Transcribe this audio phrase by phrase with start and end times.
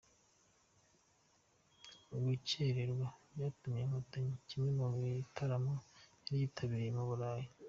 [2.25, 5.73] Gukererwa byatumye nkotanyi kimwe mu bitaramo
[6.23, 7.47] yari yitabiriye mu Burayi